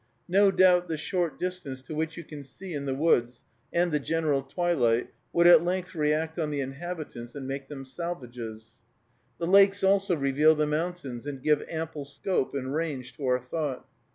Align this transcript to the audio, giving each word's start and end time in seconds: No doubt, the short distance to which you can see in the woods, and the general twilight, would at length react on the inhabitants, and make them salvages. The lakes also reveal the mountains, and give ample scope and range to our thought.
No 0.27 0.49
doubt, 0.49 0.87
the 0.87 0.97
short 0.97 1.37
distance 1.37 1.83
to 1.83 1.93
which 1.93 2.17
you 2.17 2.23
can 2.23 2.43
see 2.43 2.73
in 2.73 2.87
the 2.87 2.95
woods, 2.95 3.43
and 3.71 3.91
the 3.91 3.99
general 3.99 4.41
twilight, 4.41 5.11
would 5.31 5.45
at 5.45 5.63
length 5.63 5.93
react 5.93 6.39
on 6.39 6.49
the 6.49 6.59
inhabitants, 6.59 7.35
and 7.35 7.47
make 7.47 7.67
them 7.67 7.85
salvages. 7.85 8.71
The 9.37 9.45
lakes 9.45 9.83
also 9.83 10.15
reveal 10.15 10.55
the 10.55 10.65
mountains, 10.65 11.27
and 11.27 11.39
give 11.39 11.63
ample 11.69 12.05
scope 12.05 12.55
and 12.55 12.73
range 12.73 13.13
to 13.17 13.27
our 13.27 13.39
thought. 13.39 13.85